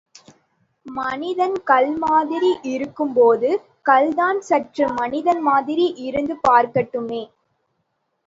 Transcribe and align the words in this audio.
மனிதன் 0.85 1.57
கல் 1.63 1.91
மாதிரி 1.97 2.51
இருக்கும்போது 2.69 3.49
கல்தான் 3.81 4.39
சற்று 4.41 4.87
மனிதன் 4.93 5.41
மாதிரி 5.41 5.85
இருந்து 5.99 6.35
பார்க்கட்டுமே. 6.49 7.21